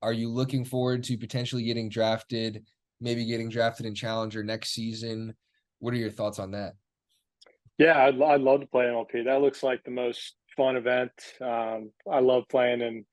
Are 0.03 0.13
you 0.13 0.29
looking 0.29 0.65
forward 0.65 1.05
to 1.05 1.17
potentially 1.17 1.65
getting 1.65 1.89
drafted, 1.89 2.65
maybe 3.01 3.25
getting 3.25 3.49
drafted 3.49 3.87
in 3.87 3.95
Challenger 3.95 4.43
next 4.43 4.71
season? 4.71 5.35
What 5.79 5.95
are 5.95 5.99
your 5.99 6.11
thoughts 6.11 6.39
on 6.39 6.53
that? 6.53 6.75
Yeah, 7.79 8.05
I'd, 8.05 8.21
I'd 8.21 8.41
love 8.41 8.61
to 8.61 8.67
play 8.67 8.85
MLP. 8.85 9.25
That 9.25 9.43
looks 9.43 9.63
like 9.63 9.85
the 9.85 9.91
most 9.91 10.35
fun 10.57 10.77
event. 10.77 11.13
Um, 11.41 11.91
I 12.11 12.21
love 12.21 12.45
playing 12.49 12.81
in 12.81 13.05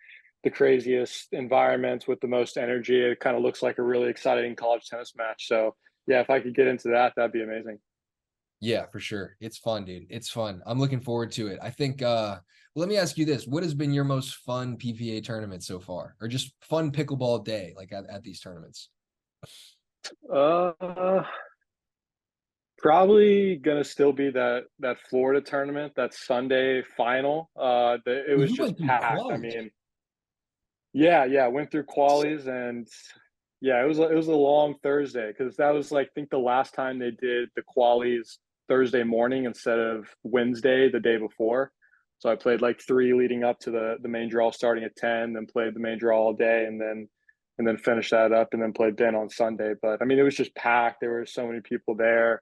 the 0.43 0.49
craziest 0.49 1.27
environments 1.31 2.07
with 2.07 2.19
the 2.21 2.27
most 2.27 2.57
energy. 2.57 3.01
It 3.01 3.19
kind 3.19 3.35
of 3.35 3.43
looks 3.43 3.61
like 3.61 3.77
a 3.77 3.83
really 3.83 4.09
exciting 4.09 4.55
college 4.55 4.87
tennis 4.87 5.13
match. 5.17 5.47
So, 5.47 5.75
yeah, 6.07 6.21
if 6.21 6.29
I 6.29 6.39
could 6.39 6.55
get 6.55 6.67
into 6.67 6.89
that, 6.89 7.13
that'd 7.15 7.31
be 7.31 7.43
amazing. 7.43 7.79
Yeah, 8.63 8.85
for 8.85 9.01
sure. 9.01 9.35
It's 9.41 9.57
fun, 9.57 9.83
dude. 9.83 10.05
It's 10.09 10.29
fun. 10.29 10.61
I'm 10.65 10.79
looking 10.79 11.01
forward 11.01 11.33
to 11.33 11.47
it. 11.47 11.59
I 11.61 11.69
think 11.69 12.01
uh 12.01 12.37
let 12.75 12.87
me 12.87 12.95
ask 12.95 13.17
you 13.17 13.25
this. 13.25 13.45
What 13.45 13.61
has 13.61 13.73
been 13.73 13.91
your 13.91 14.05
most 14.05 14.35
fun 14.37 14.77
PPA 14.77 15.21
tournament 15.21 15.63
so 15.63 15.81
far? 15.81 16.15
Or 16.21 16.29
just 16.29 16.53
fun 16.61 16.89
pickleball 16.89 17.43
day 17.43 17.73
like 17.75 17.91
at, 17.91 18.05
at 18.09 18.23
these 18.23 18.39
tournaments? 18.39 18.87
Uh 20.33 21.23
probably 22.77 23.57
gonna 23.57 23.83
still 23.83 24.13
be 24.13 24.29
that 24.31 24.63
that 24.79 24.97
Florida 25.09 25.41
tournament, 25.41 25.91
that 25.97 26.13
Sunday 26.13 26.83
final. 26.95 27.49
Uh 27.59 27.97
the, 28.05 28.31
it 28.31 28.37
was 28.37 28.51
you 28.51 28.55
just 28.55 28.77
packed. 28.79 29.23
I 29.29 29.35
mean 29.35 29.71
yeah, 30.93 31.25
yeah, 31.25 31.47
went 31.47 31.69
through 31.69 31.83
qualies 31.83 32.47
and 32.47 32.87
yeah, 33.59 33.83
it 33.83 33.87
was 33.89 33.99
it 33.99 34.15
was 34.15 34.29
a 34.29 34.31
long 34.31 34.75
Thursday 34.81 35.33
because 35.37 35.57
that 35.57 35.73
was 35.73 35.91
like 35.91 36.07
I 36.07 36.11
think 36.15 36.29
the 36.29 36.37
last 36.37 36.73
time 36.73 36.97
they 36.97 37.11
did 37.11 37.49
the 37.57 37.63
qualies 37.77 38.37
Thursday 38.73 39.03
morning 39.03 39.45
instead 39.45 39.77
of 39.77 40.07
Wednesday 40.23 40.89
the 40.89 40.99
day 40.99 41.17
before. 41.17 41.71
So 42.17 42.31
I 42.31 42.35
played 42.35 42.59
like 42.59 42.81
three 42.81 43.13
leading 43.13 43.43
up 43.43 43.59
to 43.59 43.69
the 43.69 43.97
the 44.01 44.09
main 44.09 44.29
draw 44.29 44.49
starting 44.49 44.83
at 44.83 44.95
10, 44.95 45.33
then 45.33 45.45
played 45.45 45.75
the 45.75 45.79
main 45.79 45.99
draw 45.99 46.17
all 46.17 46.33
day 46.33 46.65
and 46.65 46.81
then 46.81 47.07
and 47.59 47.67
then 47.67 47.77
finished 47.77 48.09
that 48.09 48.31
up 48.31 48.49
and 48.53 48.61
then 48.63 48.73
played 48.73 48.95
Ben 48.95 49.13
on 49.13 49.29
Sunday. 49.29 49.73
But 49.79 50.01
I 50.01 50.05
mean 50.05 50.17
it 50.17 50.23
was 50.23 50.35
just 50.35 50.55
packed. 50.55 51.01
There 51.01 51.11
were 51.11 51.27
so 51.27 51.45
many 51.45 51.61
people 51.61 51.95
there. 51.95 52.41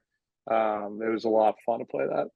Um, 0.50 1.00
it 1.04 1.10
was 1.10 1.24
a 1.24 1.28
lot 1.28 1.50
of 1.50 1.54
fun 1.66 1.80
to 1.80 1.84
play 1.84 2.06
that. 2.06 2.28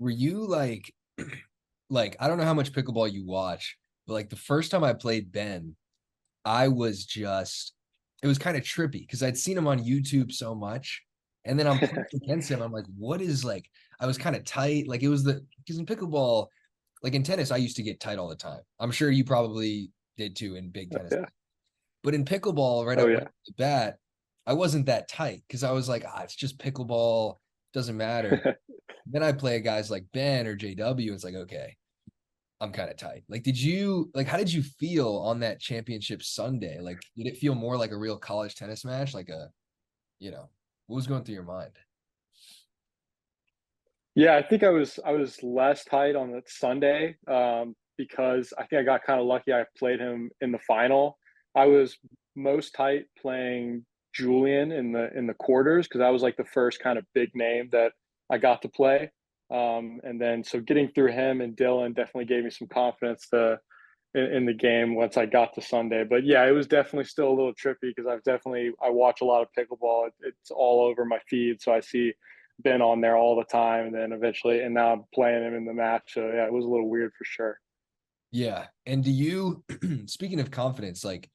Were 0.00 0.10
you 0.10 0.44
like 0.44 0.92
like 1.88 2.16
I 2.18 2.26
don't 2.26 2.38
know 2.38 2.44
how 2.44 2.54
much 2.54 2.72
pickleball 2.72 3.12
you 3.12 3.24
watch, 3.24 3.78
but 4.08 4.14
like 4.14 4.28
the 4.28 4.34
first 4.34 4.72
time 4.72 4.82
I 4.82 4.92
played 4.92 5.30
Ben, 5.30 5.76
I 6.44 6.66
was 6.66 7.04
just 7.04 7.74
it 8.24 8.26
was 8.26 8.38
kind 8.38 8.56
of 8.56 8.64
trippy 8.64 9.02
because 9.02 9.22
I'd 9.22 9.38
seen 9.38 9.56
him 9.56 9.68
on 9.68 9.84
YouTube 9.84 10.32
so 10.32 10.52
much. 10.52 11.04
And 11.44 11.58
then 11.58 11.66
I'm 11.66 11.80
against 12.14 12.50
him. 12.50 12.60
I'm 12.60 12.72
like, 12.72 12.86
what 12.96 13.20
is 13.20 13.44
like 13.44 13.70
I 14.00 14.06
was 14.06 14.18
kind 14.18 14.34
of 14.34 14.44
tight. 14.44 14.88
Like 14.88 15.02
it 15.02 15.08
was 15.08 15.22
the 15.22 15.44
because 15.58 15.78
in 15.78 15.86
pickleball, 15.86 16.46
like 17.02 17.14
in 17.14 17.22
tennis, 17.22 17.50
I 17.50 17.58
used 17.58 17.76
to 17.76 17.82
get 17.82 18.00
tight 18.00 18.18
all 18.18 18.28
the 18.28 18.36
time. 18.36 18.60
I'm 18.78 18.90
sure 18.90 19.10
you 19.10 19.24
probably 19.24 19.90
did 20.16 20.36
too 20.36 20.56
in 20.56 20.70
big 20.70 20.90
tennis. 20.90 21.12
Yeah. 21.12 21.26
But 22.02 22.14
in 22.14 22.24
pickleball, 22.24 22.86
right 22.86 22.98
oh, 22.98 23.06
yeah. 23.06 23.24
the 23.46 23.52
bat, 23.58 23.98
I 24.46 24.54
wasn't 24.54 24.86
that 24.86 25.08
tight 25.08 25.42
because 25.46 25.62
I 25.62 25.72
was 25.72 25.88
like, 25.88 26.04
ah, 26.06 26.22
it's 26.22 26.34
just 26.34 26.58
pickleball, 26.58 27.36
doesn't 27.74 27.96
matter. 27.96 28.56
then 29.06 29.22
I 29.22 29.32
play 29.32 29.60
guys 29.60 29.90
like 29.90 30.06
Ben 30.14 30.46
or 30.46 30.56
JW. 30.56 31.12
It's 31.12 31.24
like, 31.24 31.34
okay, 31.34 31.76
I'm 32.60 32.72
kind 32.72 32.90
of 32.90 32.96
tight. 32.96 33.24
Like, 33.28 33.42
did 33.42 33.60
you 33.60 34.10
like 34.14 34.26
how 34.26 34.38
did 34.38 34.52
you 34.52 34.62
feel 34.62 35.16
on 35.16 35.40
that 35.40 35.60
championship 35.60 36.22
Sunday? 36.22 36.80
Like, 36.80 37.00
did 37.16 37.26
it 37.26 37.36
feel 37.36 37.54
more 37.54 37.76
like 37.76 37.90
a 37.90 37.98
real 37.98 38.16
college 38.16 38.54
tennis 38.54 38.82
match? 38.84 39.12
Like 39.12 39.28
a, 39.28 39.50
you 40.18 40.30
know, 40.30 40.48
what 40.90 40.96
was 40.96 41.06
going 41.06 41.22
through 41.22 41.36
your 41.36 41.44
mind? 41.44 41.70
Yeah, 44.16 44.34
I 44.34 44.42
think 44.42 44.64
I 44.64 44.70
was 44.70 44.98
I 45.06 45.12
was 45.12 45.40
less 45.40 45.84
tight 45.84 46.16
on 46.16 46.32
the 46.32 46.42
Sunday 46.46 47.14
um, 47.28 47.76
because 47.96 48.52
I 48.58 48.64
think 48.64 48.80
I 48.80 48.82
got 48.82 49.04
kind 49.04 49.20
of 49.20 49.26
lucky. 49.26 49.52
I 49.52 49.64
played 49.78 50.00
him 50.00 50.30
in 50.40 50.50
the 50.50 50.58
final. 50.66 51.16
I 51.54 51.66
was 51.66 51.96
most 52.34 52.74
tight 52.74 53.04
playing 53.22 53.86
Julian 54.12 54.72
in 54.72 54.90
the 54.90 55.16
in 55.16 55.28
the 55.28 55.34
quarters 55.34 55.86
because 55.86 56.00
that 56.00 56.08
was 56.08 56.22
like 56.22 56.36
the 56.36 56.44
first 56.44 56.80
kind 56.80 56.98
of 56.98 57.04
big 57.14 57.30
name 57.36 57.68
that 57.70 57.92
I 58.28 58.38
got 58.38 58.60
to 58.62 58.68
play. 58.68 59.12
Um, 59.48 60.00
and 60.02 60.20
then 60.20 60.42
so 60.42 60.58
getting 60.58 60.88
through 60.88 61.12
him 61.12 61.40
and 61.40 61.56
Dylan 61.56 61.94
definitely 61.94 62.24
gave 62.24 62.42
me 62.42 62.50
some 62.50 62.66
confidence 62.66 63.28
to 63.28 63.60
in, 64.14 64.24
in, 64.24 64.46
the 64.46 64.54
game 64.54 64.94
once 64.94 65.16
I 65.16 65.26
got 65.26 65.54
to 65.54 65.62
Sunday. 65.62 66.04
But 66.04 66.24
yeah, 66.24 66.46
it 66.46 66.52
was 66.52 66.66
definitely 66.66 67.04
still 67.04 67.28
a 67.28 67.36
little 67.36 67.54
trippy 67.54 67.94
because 67.94 68.06
I've 68.06 68.22
definitely 68.22 68.72
I 68.82 68.90
watch 68.90 69.20
a 69.20 69.24
lot 69.24 69.42
of 69.42 69.48
pickleball. 69.56 70.08
It, 70.08 70.14
it's 70.20 70.50
all 70.50 70.84
over 70.84 71.04
my 71.04 71.18
feed, 71.28 71.60
so 71.60 71.72
I 71.72 71.80
see 71.80 72.12
Ben 72.62 72.82
on 72.82 73.00
there 73.00 73.16
all 73.16 73.36
the 73.36 73.44
time, 73.44 73.86
and 73.86 73.94
then 73.94 74.12
eventually, 74.12 74.60
and 74.60 74.74
now 74.74 74.92
I'm 74.92 75.04
playing 75.14 75.44
him 75.44 75.54
in 75.54 75.64
the 75.64 75.74
match. 75.74 76.14
So 76.14 76.26
yeah, 76.26 76.46
it 76.46 76.52
was 76.52 76.64
a 76.64 76.68
little 76.68 76.88
weird 76.88 77.12
for 77.16 77.24
sure. 77.24 77.58
Yeah, 78.32 78.66
and 78.86 79.02
do 79.02 79.10
you? 79.10 79.64
speaking 80.06 80.40
of 80.40 80.50
confidence, 80.50 81.04
like 81.04 81.28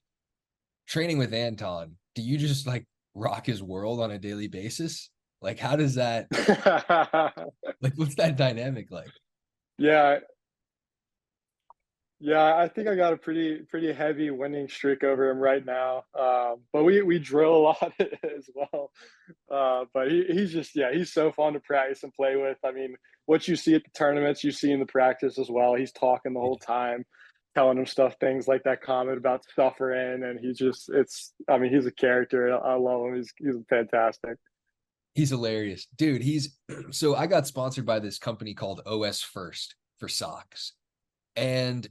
training 0.87 1.17
with 1.17 1.33
Anton, 1.33 1.95
do 2.13 2.21
you 2.21 2.37
just 2.37 2.67
like 2.67 2.85
rock 3.13 3.45
his 3.45 3.63
world 3.63 4.01
on 4.01 4.11
a 4.11 4.19
daily 4.19 4.47
basis? 4.47 5.09
Like, 5.41 5.59
how 5.59 5.75
does 5.75 5.95
that? 5.95 6.27
like, 7.81 7.93
what's 7.95 8.15
that 8.15 8.37
dynamic 8.37 8.89
like? 8.91 9.11
Yeah, 9.77 10.19
yeah, 12.25 12.57
I 12.57 12.67
think 12.67 12.87
I 12.87 12.95
got 12.95 13.13
a 13.13 13.17
pretty 13.17 13.59
pretty 13.69 13.93
heavy 13.93 14.31
winning 14.31 14.67
streak 14.67 15.03
over 15.03 15.29
him 15.29 15.37
right 15.37 15.63
now. 15.63 16.05
Um, 16.19 16.61
but 16.73 16.83
we 16.83 17.03
we 17.03 17.19
drill 17.19 17.55
a 17.55 17.61
lot 17.61 17.93
as 17.99 18.49
well. 18.55 18.91
Uh, 19.47 19.85
but 19.93 20.09
he, 20.09 20.25
he's 20.29 20.51
just 20.51 20.75
yeah, 20.75 20.91
he's 20.91 21.13
so 21.13 21.31
fun 21.31 21.53
to 21.53 21.59
practice 21.59 22.01
and 22.01 22.11
play 22.15 22.35
with. 22.35 22.57
I 22.65 22.71
mean, 22.71 22.95
what 23.27 23.47
you 23.47 23.55
see 23.55 23.75
at 23.75 23.83
the 23.83 23.91
tournaments, 23.95 24.43
you 24.43 24.51
see 24.51 24.71
in 24.71 24.79
the 24.79 24.87
practice 24.87 25.37
as 25.37 25.51
well. 25.51 25.75
He's 25.75 25.91
talking 25.91 26.33
the 26.33 26.39
whole 26.39 26.57
time, 26.57 27.05
telling 27.53 27.77
him 27.77 27.85
stuff, 27.85 28.15
things 28.19 28.47
like 28.47 28.63
that 28.63 28.81
comment 28.81 29.19
about 29.19 29.43
suffering, 29.55 30.23
and 30.23 30.39
he 30.39 30.51
just 30.51 30.89
it's. 30.89 31.31
I 31.47 31.59
mean, 31.59 31.71
he's 31.71 31.85
a 31.85 31.91
character. 31.91 32.57
I 32.57 32.73
love 32.73 33.05
him. 33.05 33.17
He's 33.17 33.31
he's 33.37 33.55
fantastic. 33.69 34.37
He's 35.13 35.29
hilarious, 35.29 35.85
dude. 35.95 36.23
He's 36.23 36.57
so 36.89 37.15
I 37.15 37.27
got 37.27 37.45
sponsored 37.45 37.85
by 37.85 37.99
this 37.99 38.17
company 38.17 38.55
called 38.55 38.81
OS1st 38.87 39.75
for 39.99 40.07
socks, 40.07 40.73
and 41.35 41.87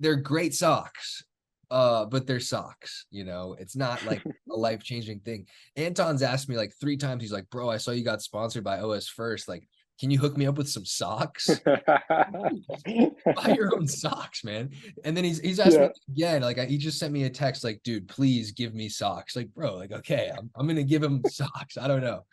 they're 0.00 0.16
great 0.16 0.54
socks 0.54 1.22
uh 1.70 2.04
but 2.06 2.26
they're 2.26 2.40
socks 2.40 3.06
you 3.10 3.24
know? 3.24 3.56
It's 3.58 3.76
not 3.76 4.04
like 4.06 4.24
a 4.24 4.30
life-changing 4.56 5.20
thing. 5.20 5.46
Anton's 5.76 6.22
asked 6.22 6.48
me 6.48 6.56
like 6.56 6.72
three 6.80 6.96
times 6.96 7.22
he's 7.22 7.32
like 7.32 7.48
bro 7.50 7.68
i 7.68 7.76
saw 7.76 7.90
you 7.90 8.04
got 8.04 8.22
sponsored 8.22 8.64
by 8.64 8.78
OS1st 8.78 9.48
like 9.48 9.68
can 10.00 10.10
you 10.12 10.18
hook 10.18 10.36
me 10.36 10.46
up 10.46 10.56
with 10.56 10.68
some 10.68 10.84
socks? 10.84 11.50
Buy 11.64 13.54
your 13.56 13.74
own 13.74 13.88
socks 13.88 14.44
man. 14.44 14.70
And 15.04 15.16
then 15.16 15.24
he's 15.24 15.40
he's 15.40 15.58
asked 15.58 15.74
yeah. 15.74 15.88
me 15.88 15.92
again 16.10 16.42
like 16.42 16.58
I, 16.58 16.66
he 16.66 16.78
just 16.78 17.00
sent 17.00 17.12
me 17.12 17.24
a 17.24 17.30
text 17.30 17.64
like 17.64 17.80
dude 17.82 18.06
please 18.08 18.52
give 18.52 18.74
me 18.74 18.88
socks. 18.88 19.34
Like 19.34 19.52
bro 19.54 19.74
like 19.74 19.92
okay 19.92 20.30
i'm, 20.36 20.50
I'm 20.54 20.68
gonna 20.68 20.84
give 20.84 21.02
him 21.02 21.20
socks. 21.28 21.76
I 21.76 21.88
don't 21.88 22.00
know. 22.00 22.24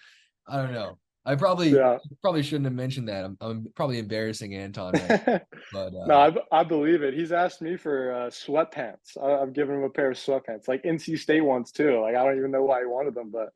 I 0.47 0.57
don't 0.57 0.73
know 0.73 0.99
I 1.27 1.35
probably 1.35 1.69
yeah. 1.69 1.97
probably 2.21 2.43
shouldn't 2.43 2.65
have 2.65 2.73
mentioned 2.73 3.09
that. 3.09 3.25
I'm, 3.25 3.37
I'm 3.41 3.67
probably 3.75 3.97
embarrassing 3.97 4.53
Anton. 4.53 4.93
Right? 4.93 5.41
but 5.73 5.87
uh, 5.95 6.05
no, 6.05 6.15
I, 6.51 6.59
I 6.59 6.63
believe 6.63 7.01
it. 7.01 7.15
He's 7.15 7.31
asked 7.31 7.61
me 7.63 7.77
for 7.77 8.13
uh, 8.13 8.29
sweatpants. 8.29 9.17
I, 9.21 9.39
have 9.39 9.53
given 9.53 9.77
him 9.77 9.83
a 9.83 9.89
pair 9.89 10.11
of 10.11 10.17
sweatpants, 10.17 10.67
like 10.67 10.83
NC 10.83 11.17
State 11.17 11.41
ones 11.41 11.71
too. 11.71 11.99
Like 11.99 12.15
I 12.15 12.23
don't 12.23 12.37
even 12.37 12.51
know 12.51 12.63
why 12.63 12.81
he 12.81 12.85
wanted 12.85 13.15
them, 13.15 13.31
but 13.31 13.49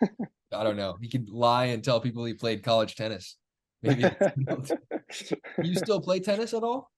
I 0.52 0.64
don't 0.64 0.76
know. 0.76 0.96
He 1.00 1.08
could 1.08 1.28
lie 1.28 1.66
and 1.66 1.82
tell 1.84 2.00
people 2.00 2.24
he 2.24 2.34
played 2.34 2.64
college 2.64 2.96
tennis. 2.96 3.36
Maybe 3.82 4.02
you 5.62 5.74
still 5.76 6.00
play 6.00 6.18
tennis 6.18 6.54
at 6.54 6.64
all? 6.64 6.90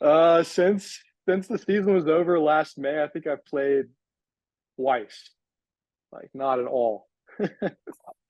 Uh, 0.00 0.42
since 0.42 1.00
since 1.26 1.46
the 1.46 1.58
season 1.58 1.94
was 1.94 2.06
over 2.06 2.38
last 2.38 2.76
May, 2.76 3.02
I 3.02 3.08
think 3.08 3.26
I've 3.26 3.46
played 3.46 3.86
twice. 4.78 5.30
Like 6.12 6.28
not 6.34 6.58
at 6.58 6.66
all. 6.66 7.08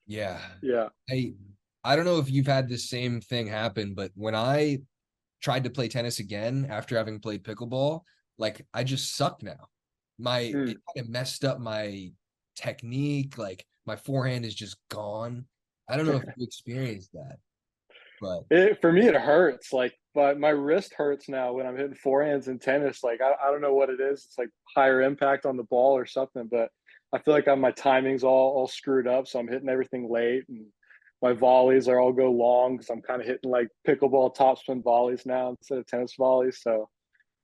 Yeah. 0.07 0.41
Yeah. 0.63 0.89
I 1.11 1.35
I 1.85 1.97
don't 1.97 2.07
know 2.07 2.19
if 2.19 2.31
you've 2.31 2.47
had 2.47 2.69
the 2.69 2.79
same 2.79 3.21
thing 3.21 3.47
happen, 3.47 3.95
but 3.95 4.11
when 4.15 4.35
I 4.35 4.79
tried 5.43 5.65
to 5.65 5.71
play 5.71 5.89
tennis 5.89 6.19
again 6.19 6.67
after 6.71 6.97
having 6.97 7.21
played 7.21 7.45
pickleball, 7.45 8.01
like 8.39 8.67
I 8.73 8.85
just 8.85 9.15
suck 9.17 9.43
now. 9.43 9.69
My 10.19 10.43
mm. 10.43 10.71
it 10.71 10.79
kind 10.95 11.07
of 11.07 11.09
messed 11.09 11.45
up 11.45 11.61
my 11.61 12.11
technique. 12.57 13.37
Like 13.37 13.67
my 13.87 13.97
forehand 13.97 14.45
is 14.45 14.55
just 14.55 14.77
gone. 14.89 15.45
I 15.89 15.97
don't 15.97 16.07
know 16.07 16.17
if 16.17 16.25
you 16.37 16.45
experienced 16.45 17.13
that, 17.13 17.37
but 18.21 18.45
it, 18.51 18.81
for 18.81 18.93
me 18.93 19.07
it 19.07 19.15
hurts. 19.15 19.73
Like, 19.73 19.95
but 20.15 20.39
my 20.39 20.51
wrist 20.51 20.95
hurts 20.97 21.29
now 21.29 21.53
when 21.53 21.67
I'm 21.67 21.77
hitting 21.77 21.97
forehands 22.03 22.49
in 22.49 22.59
tennis. 22.59 23.05
Like 23.05 23.21
I, 23.21 23.33
I 23.47 23.51
don't 23.51 23.61
know 23.61 23.75
what 23.75 23.91
it 23.91 24.01
is. 24.01 24.25
It's 24.25 24.39
like 24.39 24.51
higher 24.75 25.03
impact 25.03 25.45
on 25.45 25.57
the 25.57 25.65
ball 25.65 25.97
or 25.97 26.07
something, 26.07 26.49
but 26.51 26.71
I 27.15 27.19
feel 27.19 27.33
like 27.33 27.47
I'm, 27.47 27.61
my 27.61 27.71
timing's 27.71 28.25
all 28.25 28.53
all 28.57 28.67
screwed 28.67 29.07
up, 29.07 29.29
so 29.29 29.39
I'm 29.39 29.49
hitting 29.49 29.69
everything 29.69 30.11
late, 30.11 30.45
and 30.49 30.67
my 31.23 31.33
volleys 31.33 31.89
are 31.89 32.01
all 32.01 32.13
go 32.13 32.31
long 32.31 32.77
because 32.77 32.91
I'm 32.91 33.01
kind 33.01 33.21
of 33.21 33.27
hitting 33.27 33.51
like 33.51 33.69
pickleball 33.87 34.37
topspin 34.37 34.83
volleys 34.83 35.25
now 35.25 35.51
instead 35.51 35.79
of 35.79 35.87
tennis 35.87 36.15
volleys. 36.19 36.59
So 36.61 36.89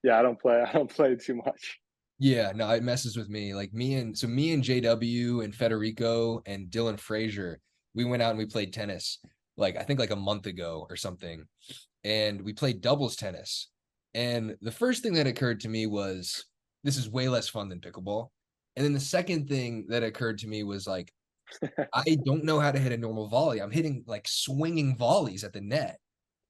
yeah, 0.03 0.19
I 0.19 0.21
don't 0.21 0.39
play. 0.39 0.61
I 0.67 0.73
don't 0.73 0.89
play 0.89 1.15
too 1.15 1.35
much. 1.35 1.79
Yeah, 2.19 2.51
no, 2.53 2.69
it 2.69 2.83
messes 2.83 3.17
with 3.17 3.29
me. 3.29 3.55
Like 3.55 3.73
me 3.73 3.95
and 3.95 4.15
so 4.15 4.27
me 4.27 4.53
and 4.53 4.63
JW 4.63 5.43
and 5.43 5.55
Federico 5.55 6.43
and 6.45 6.67
Dylan 6.67 6.99
Frazier, 6.99 7.59
we 7.95 8.05
went 8.05 8.21
out 8.21 8.29
and 8.29 8.37
we 8.37 8.45
played 8.45 8.73
tennis 8.73 9.19
like 9.57 9.77
I 9.77 9.83
think 9.83 9.99
like 9.99 10.11
a 10.11 10.15
month 10.15 10.45
ago 10.47 10.85
or 10.89 10.95
something. 10.95 11.45
And 12.03 12.41
we 12.41 12.53
played 12.53 12.81
doubles 12.81 13.15
tennis. 13.15 13.69
And 14.13 14.57
the 14.61 14.71
first 14.71 15.01
thing 15.01 15.13
that 15.13 15.27
occurred 15.27 15.61
to 15.61 15.69
me 15.69 15.87
was 15.87 16.45
this 16.83 16.97
is 16.97 17.09
way 17.09 17.29
less 17.29 17.47
fun 17.47 17.69
than 17.69 17.79
pickleball. 17.79 18.29
And 18.75 18.85
then 18.85 18.93
the 18.93 18.99
second 18.99 19.49
thing 19.49 19.85
that 19.89 20.03
occurred 20.03 20.37
to 20.39 20.47
me 20.47 20.63
was 20.63 20.87
like, 20.87 21.13
I 21.93 22.17
don't 22.23 22.43
know 22.43 22.59
how 22.59 22.71
to 22.71 22.79
hit 22.79 22.91
a 22.91 22.97
normal 22.97 23.27
volley. 23.27 23.61
I'm 23.61 23.71
hitting 23.71 24.03
like 24.07 24.27
swinging 24.27 24.95
volleys 24.97 25.43
at 25.43 25.53
the 25.53 25.61
net. 25.61 25.99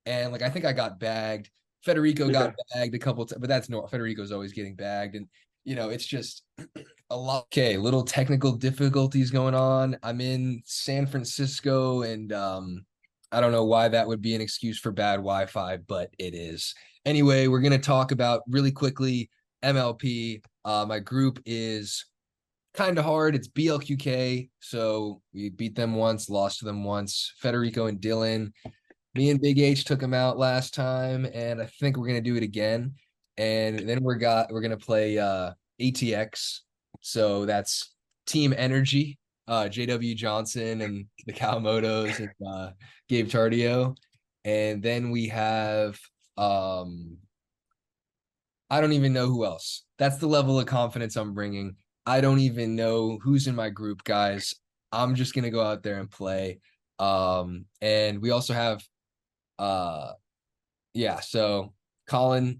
And 0.05 0.31
like, 0.31 0.41
I 0.41 0.49
think 0.49 0.65
I 0.65 0.73
got 0.73 0.99
bagged. 0.99 1.49
Federico 1.83 2.27
yeah. 2.27 2.31
got 2.31 2.53
bagged 2.73 2.95
a 2.95 2.99
couple 2.99 3.25
times, 3.25 3.39
but 3.39 3.49
that's 3.49 3.69
no 3.69 3.85
Federico's 3.87 4.31
always 4.31 4.53
getting 4.53 4.75
bagged. 4.75 5.15
And, 5.15 5.27
you 5.63 5.75
know, 5.75 5.89
it's 5.89 6.05
just 6.05 6.43
a 7.09 7.17
lot. 7.17 7.45
Okay. 7.45 7.77
Little 7.77 8.03
technical 8.03 8.51
difficulties 8.53 9.31
going 9.31 9.55
on. 9.55 9.97
I'm 10.03 10.21
in 10.21 10.61
San 10.65 11.07
Francisco 11.07 12.03
and, 12.03 12.31
um, 12.33 12.85
I 13.31 13.39
don't 13.39 13.53
know 13.53 13.63
why 13.63 13.87
that 13.87 14.07
would 14.07 14.21
be 14.21 14.35
an 14.35 14.41
excuse 14.41 14.77
for 14.77 14.91
bad 14.91 15.15
Wi 15.15 15.45
Fi, 15.45 15.77
but 15.77 16.13
it 16.19 16.35
is. 16.35 16.75
Anyway, 17.05 17.47
we're 17.47 17.61
going 17.61 17.71
to 17.71 17.79
talk 17.79 18.11
about 18.11 18.41
really 18.49 18.73
quickly 18.73 19.29
MLP. 19.63 20.43
Uh, 20.65 20.85
my 20.87 20.99
group 20.99 21.39
is 21.45 22.05
kind 22.73 22.97
of 22.97 23.05
hard. 23.05 23.35
It's 23.35 23.47
BLQK. 23.47 24.49
So 24.59 25.21
we 25.33 25.49
beat 25.49 25.75
them 25.75 25.95
once, 25.95 26.29
lost 26.29 26.59
to 26.59 26.65
them 26.65 26.83
once. 26.83 27.33
Federico 27.37 27.87
and 27.87 27.99
Dylan. 27.99 28.51
Me 29.15 29.29
and 29.29 29.41
Big 29.41 29.59
H 29.59 29.83
took 29.83 29.99
them 29.99 30.13
out 30.13 30.37
last 30.37 30.73
time, 30.73 31.25
and 31.33 31.61
I 31.61 31.65
think 31.65 31.97
we're 31.97 32.07
gonna 32.07 32.21
do 32.21 32.37
it 32.37 32.43
again. 32.43 32.93
And 33.37 33.79
then 33.79 34.01
we're 34.03 34.15
got 34.15 34.51
we're 34.51 34.61
gonna 34.61 34.77
play 34.77 35.17
uh 35.17 35.51
ATX. 35.81 36.59
So 37.01 37.45
that's 37.45 37.93
Team 38.25 38.53
Energy, 38.57 39.19
uh 39.47 39.63
JW 39.63 40.15
Johnson 40.15 40.81
and 40.81 41.05
the 41.25 41.33
Kawamotos 41.33 42.19
and 42.19 42.47
uh 42.47 42.71
Gabe 43.09 43.27
Tardio. 43.27 43.95
and 44.45 44.81
then 44.81 45.11
we 45.11 45.27
have 45.27 45.99
um 46.37 47.17
I 48.69 48.79
don't 48.79 48.93
even 48.93 49.11
know 49.11 49.27
who 49.27 49.43
else. 49.45 49.83
That's 49.97 50.17
the 50.17 50.27
level 50.27 50.57
of 50.59 50.65
confidence 50.65 51.17
I'm 51.17 51.33
bringing. 51.33 51.75
I 52.11 52.19
don't 52.19 52.39
even 52.39 52.75
know 52.75 53.19
who's 53.23 53.47
in 53.47 53.55
my 53.55 53.69
group, 53.69 54.03
guys. 54.03 54.53
I'm 54.91 55.15
just 55.15 55.33
going 55.33 55.45
to 55.45 55.49
go 55.49 55.61
out 55.61 55.81
there 55.81 55.97
and 55.97 56.11
play. 56.11 56.59
Um 56.99 57.67
and 57.79 58.21
we 58.21 58.31
also 58.31 58.53
have 58.53 58.85
uh 59.57 60.11
yeah, 60.93 61.21
so 61.21 61.73
Collin 62.07 62.59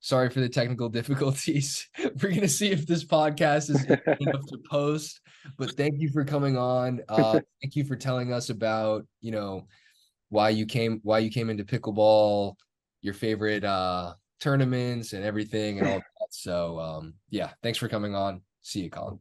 sorry 0.00 0.28
for 0.28 0.40
the 0.40 0.48
technical 0.50 0.88
difficulties. 1.00 1.88
We're 1.98 2.28
going 2.28 2.42
to 2.42 2.48
see 2.48 2.70
if 2.70 2.86
this 2.86 3.02
podcast 3.02 3.70
is 3.70 3.82
enough 4.20 4.46
to 4.46 4.58
post, 4.70 5.18
but 5.56 5.74
thank 5.78 5.94
you 5.96 6.10
for 6.10 6.22
coming 6.22 6.58
on. 6.58 7.00
Uh 7.08 7.40
thank 7.62 7.76
you 7.76 7.84
for 7.84 7.96
telling 7.96 8.30
us 8.30 8.50
about, 8.50 9.06
you 9.22 9.30
know, 9.30 9.66
why 10.28 10.50
you 10.50 10.66
came 10.66 11.00
why 11.02 11.20
you 11.20 11.30
came 11.30 11.48
into 11.48 11.64
pickleball, 11.64 12.56
your 13.00 13.14
favorite 13.14 13.64
uh 13.64 14.12
tournaments 14.38 15.14
and 15.14 15.24
everything 15.24 15.78
and 15.78 15.88
all. 15.88 16.02
So 16.32 16.80
um 16.80 17.14
yeah, 17.30 17.50
thanks 17.62 17.78
for 17.78 17.88
coming 17.88 18.14
on. 18.14 18.40
See 18.62 18.80
you, 18.80 18.90
Collin. 18.90 19.18